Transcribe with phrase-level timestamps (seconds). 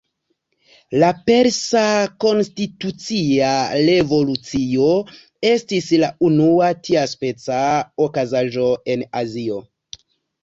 [1.01, 1.81] La Persa
[2.23, 3.51] Konstitucia
[3.89, 4.87] Revolucio
[5.49, 7.59] estis la unua tiaspeca
[8.07, 9.59] okazaĵo en Azio.